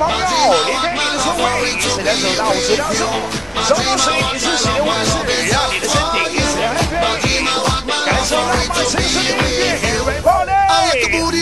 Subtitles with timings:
[0.00, 0.24] 朋友，
[0.66, 3.00] 离开你的座位，一起来走到直道中，
[3.66, 5.10] 走到水你是洗的温室，
[5.50, 7.24] 让你的身体一起来 happy，
[8.04, 11.39] 感受浪漫城市的音乐，Everybody。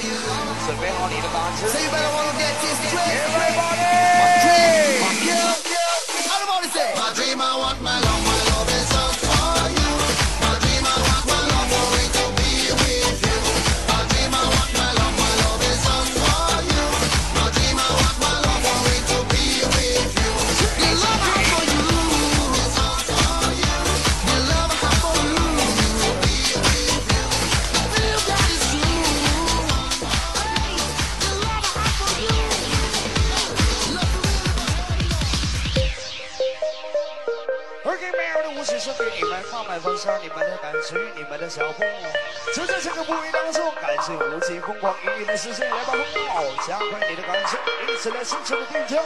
[0.00, 1.68] So.
[1.68, 3.79] So you better want to get this dress.
[41.50, 41.82] 小步，
[42.54, 47.58] 就在这个部位当中，感受无尽疯狂音乐的时间，来把风暴加快你的感受，
[47.92, 49.02] 一起来心情的变调。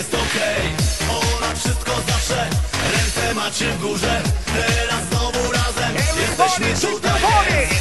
[0.00, 0.66] jest okej
[1.06, 1.38] okay.
[1.38, 2.46] Ona wszystko zawsze.
[2.92, 4.22] Ręce macie w górze.
[4.46, 5.94] Teraz znowu razem.
[6.20, 7.79] Jesteśmy tutaj.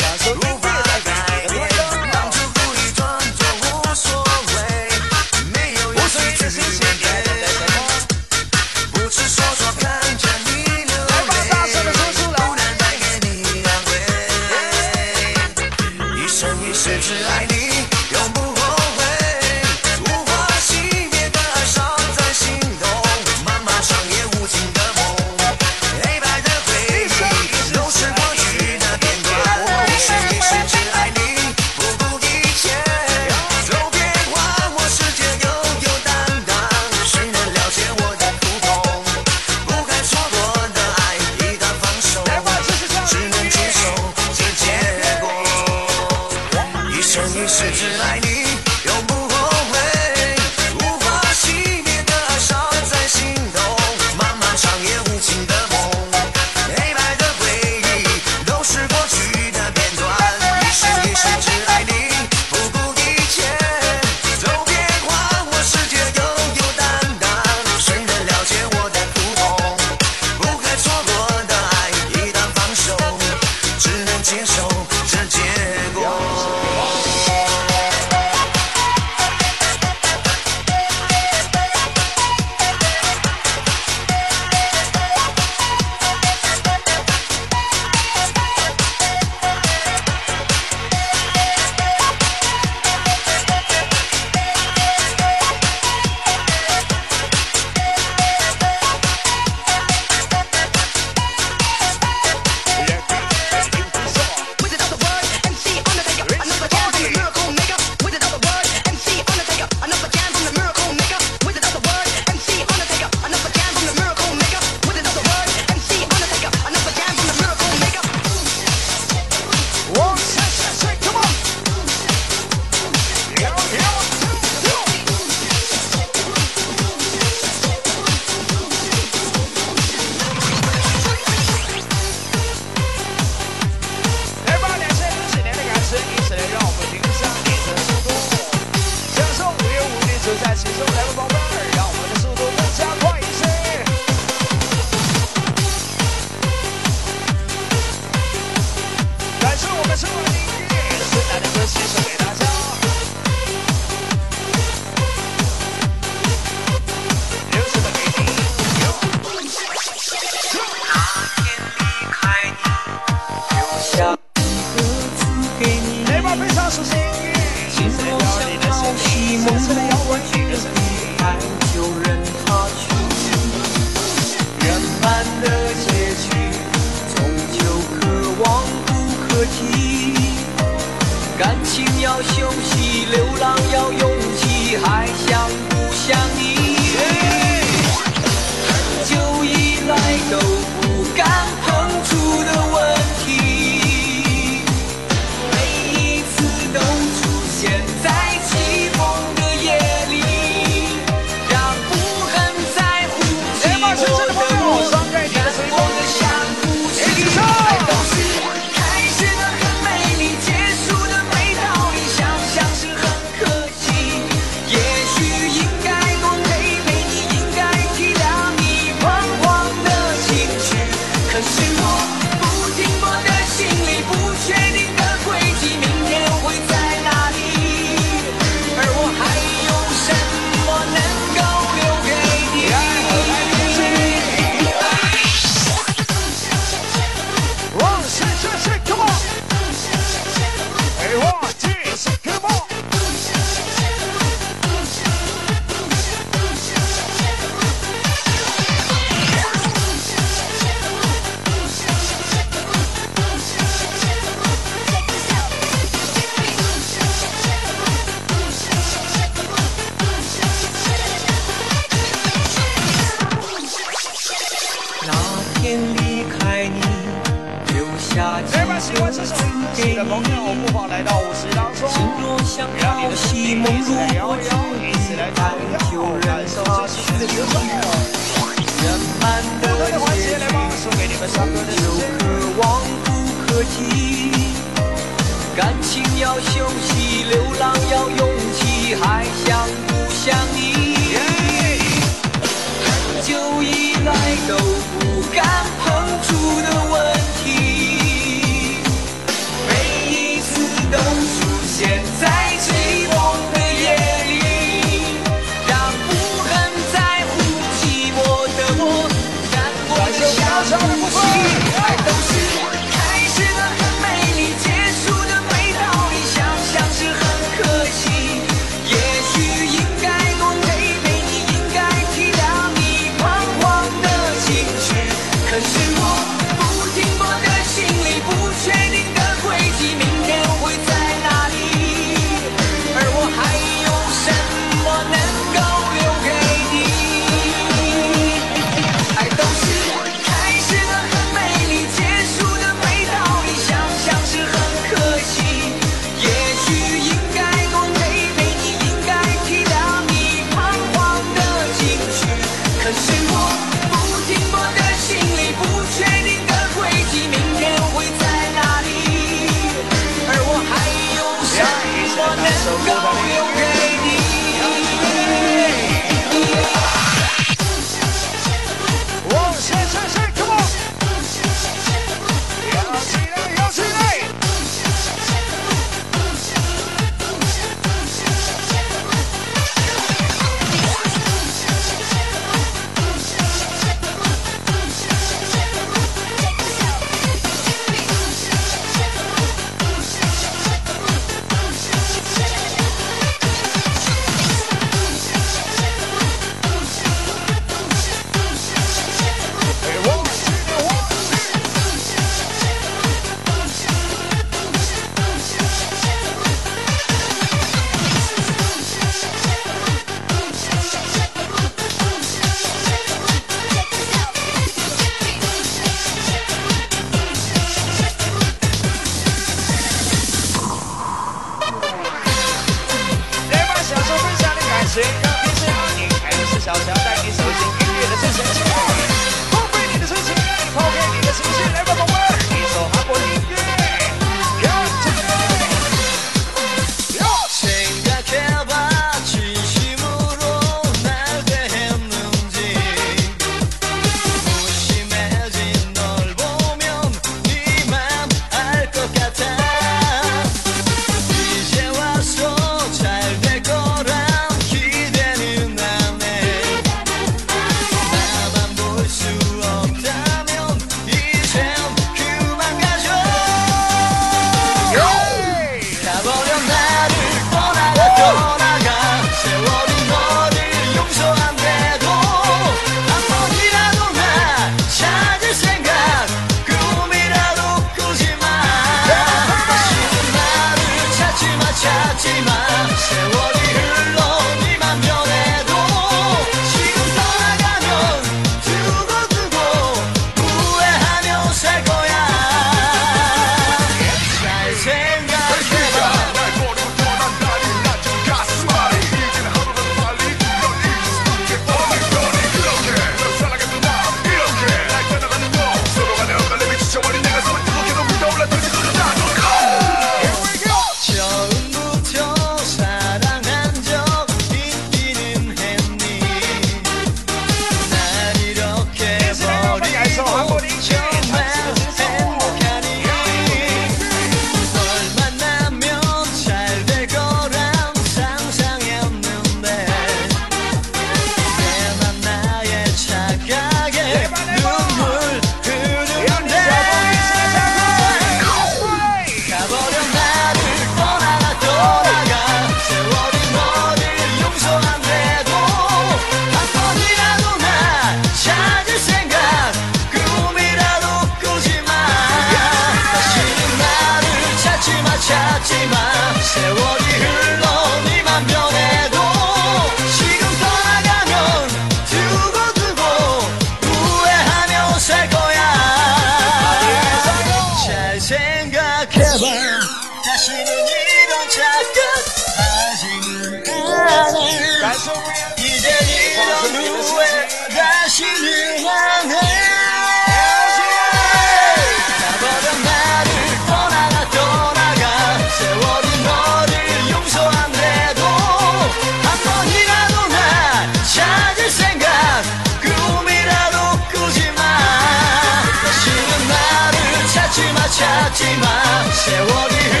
[598.01, 599.11] 찾지 마.
[599.11, 600.00] 세월이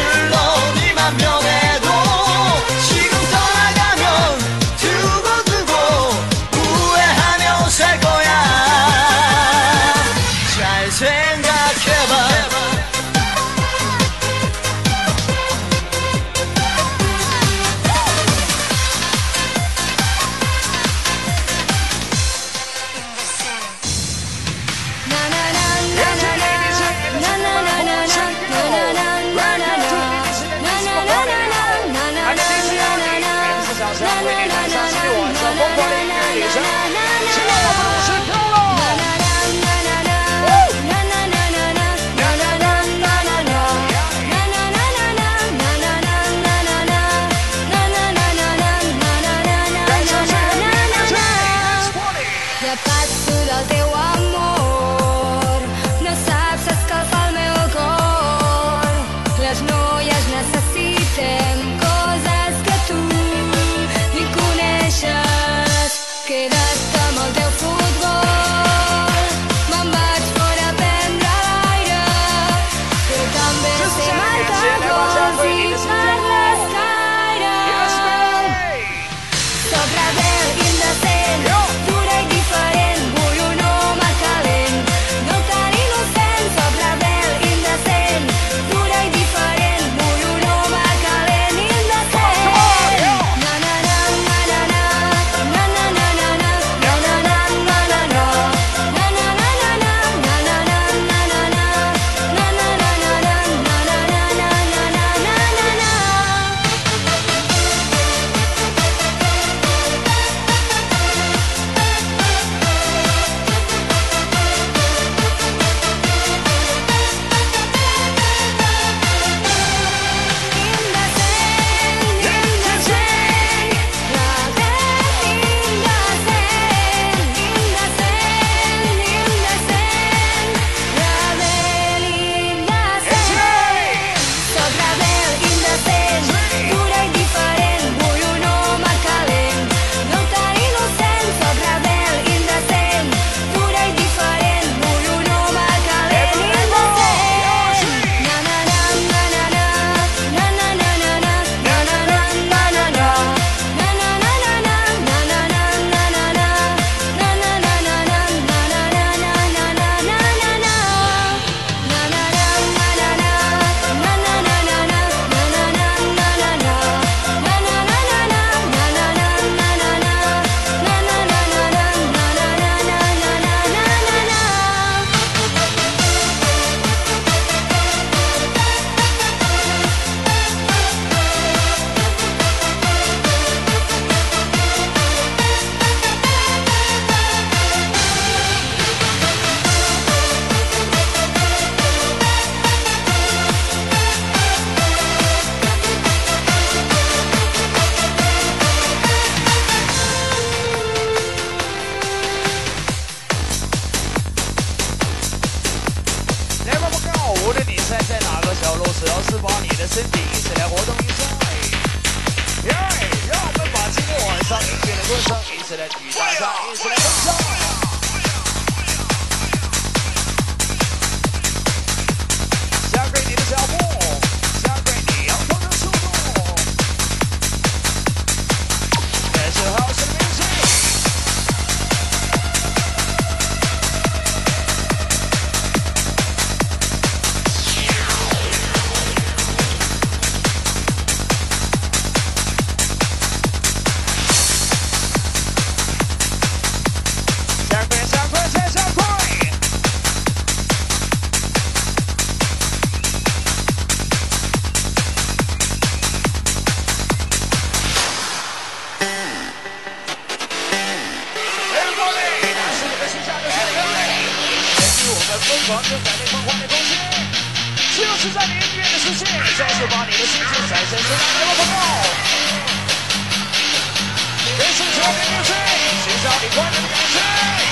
[276.03, 277.70] She's only one of the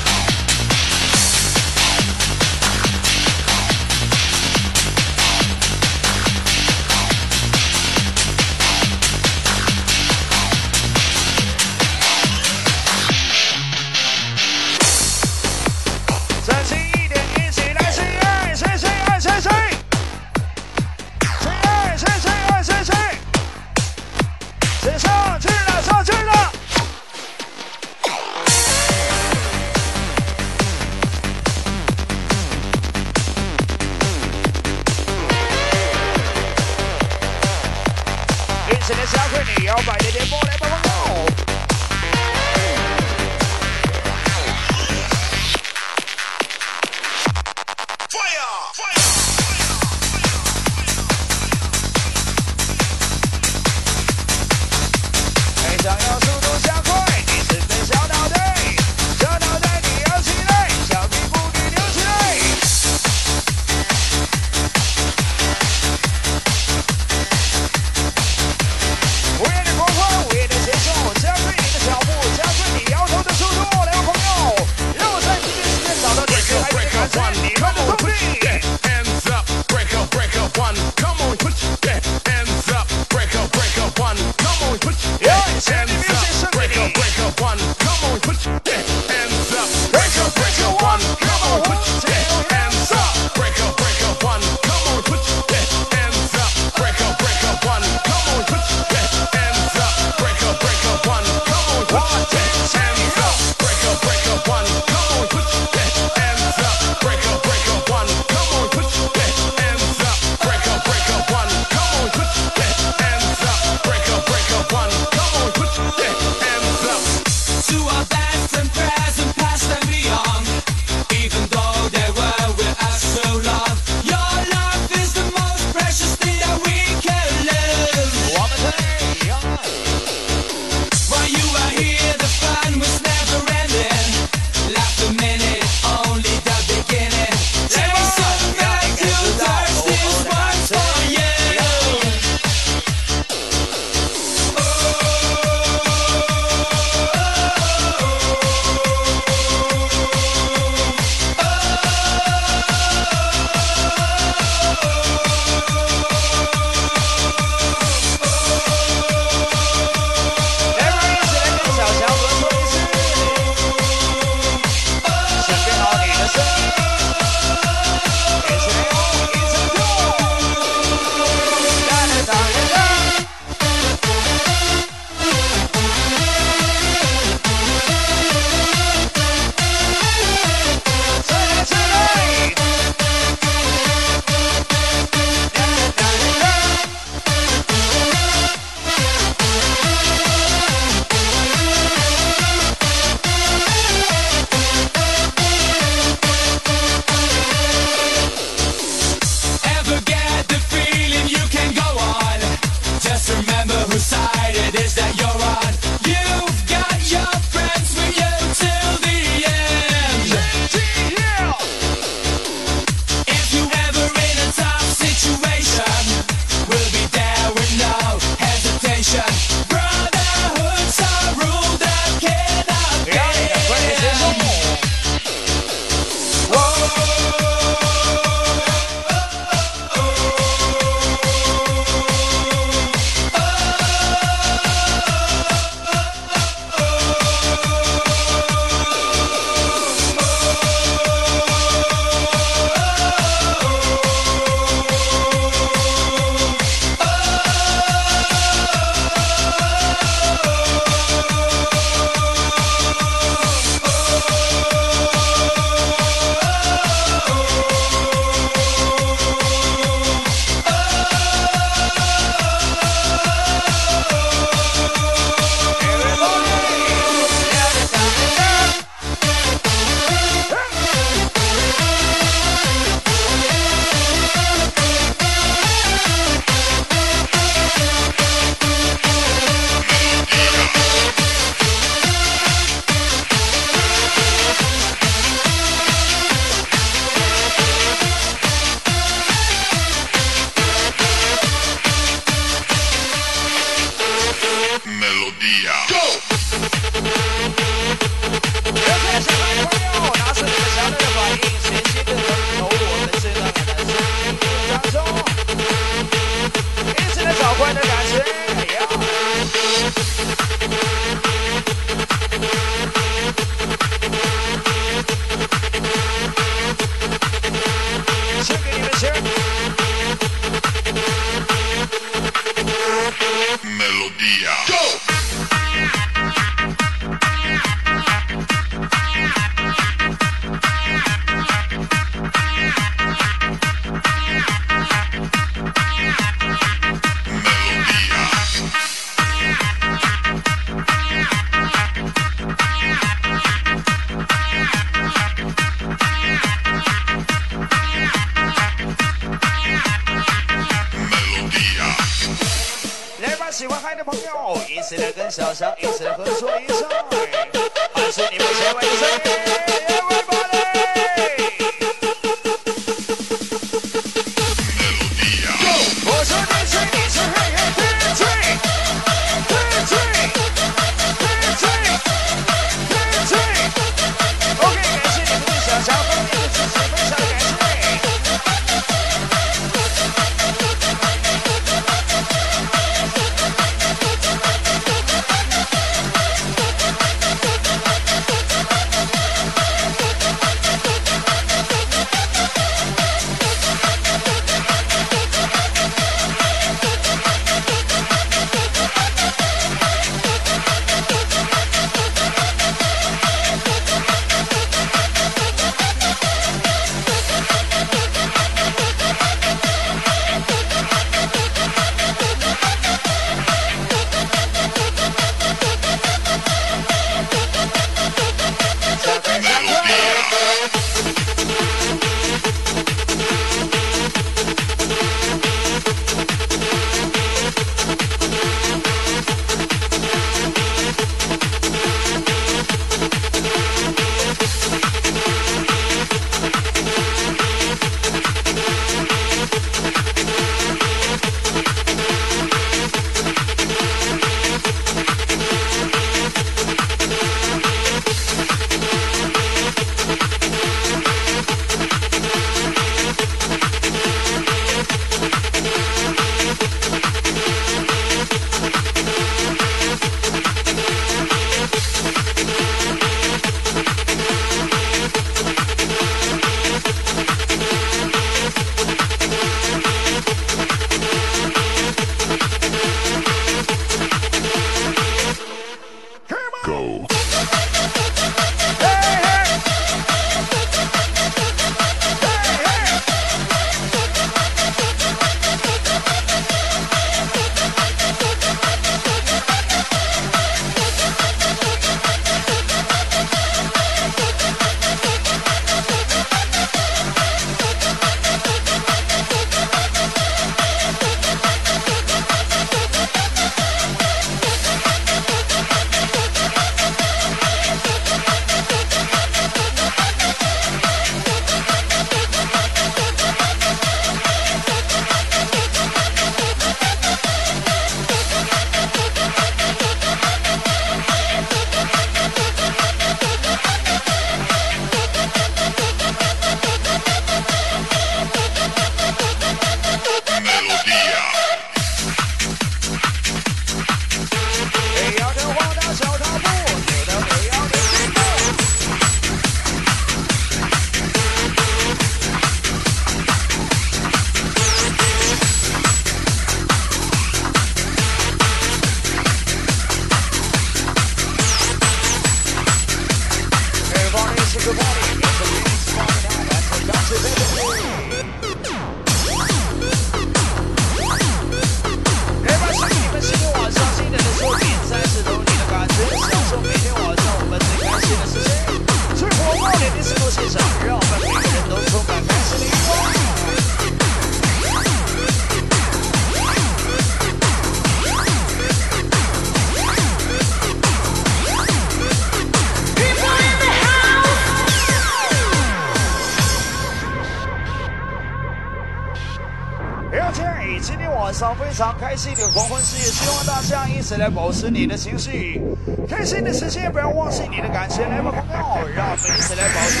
[594.08, 595.60] 再来保持你的情绪
[596.08, 600.00] 开心的时间不要忘记你的感谢来吧朋友让我们一起来保持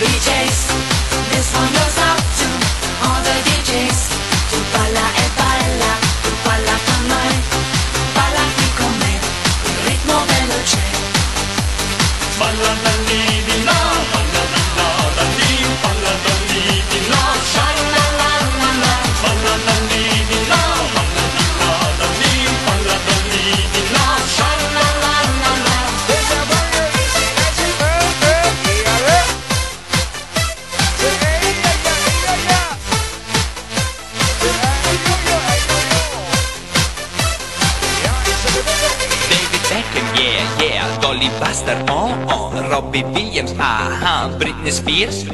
[0.00, 0.87] be chased
[44.68, 45.24] Britney Spears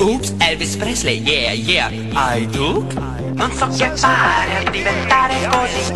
[0.00, 2.86] Oops, Elvis Presley, yeah yeah I do?
[3.34, 5.92] Non so che fare a diventare così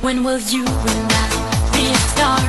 [0.00, 1.28] When will you and I
[1.70, 2.40] be a star?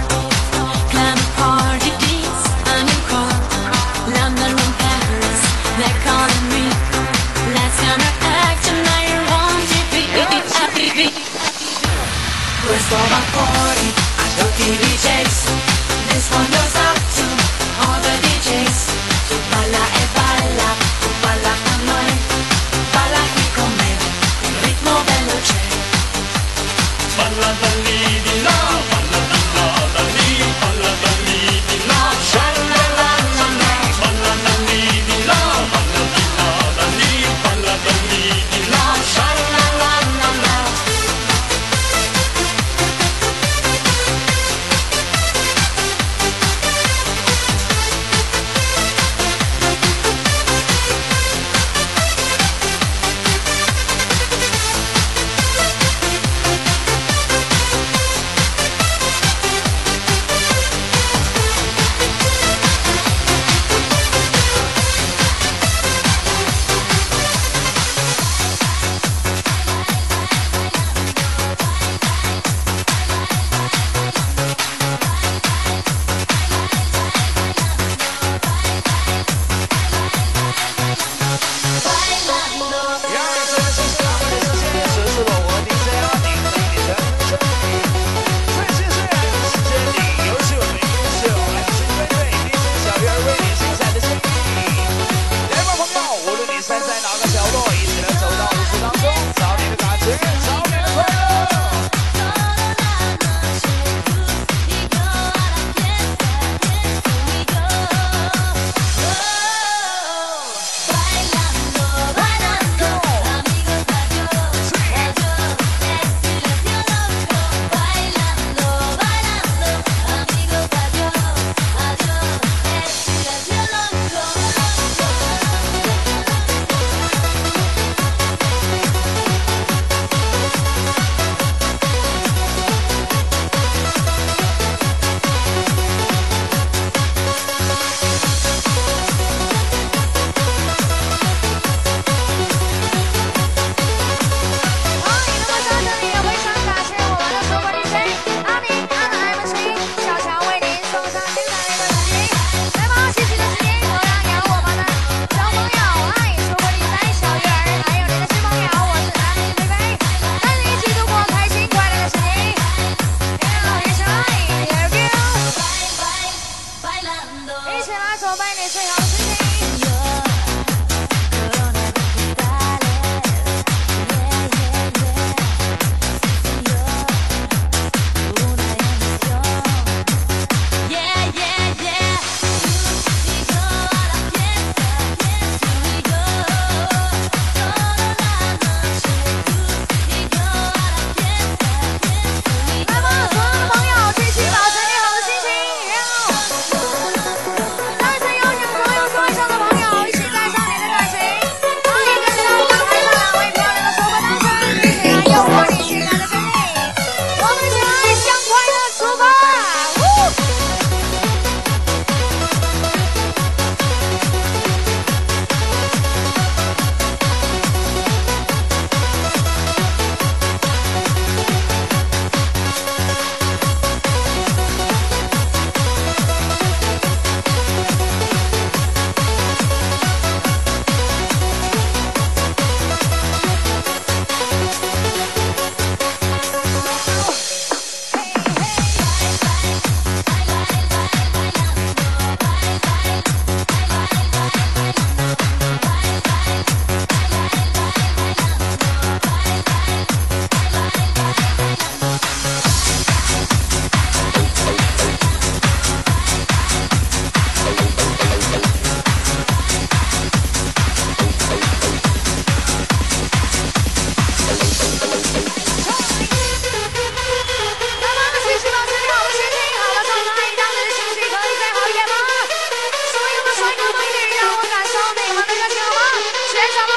[0.90, 3.34] Climb a party, dance a new car.
[4.14, 5.42] London and Paris,
[5.78, 6.66] they're calling me.
[7.54, 8.12] Last time I
[8.50, 9.62] acted, now you're on
[10.74, 11.12] TV.
[12.66, 15.65] Questo va fuori a tutti i DJs.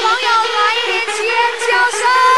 [0.09, 1.27] 朋友，来点尖
[1.69, 2.38] 叫声。